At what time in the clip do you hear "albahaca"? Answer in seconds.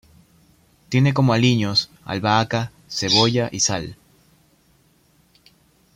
2.05-2.71